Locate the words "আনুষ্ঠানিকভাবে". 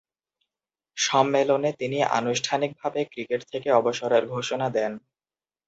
2.19-2.99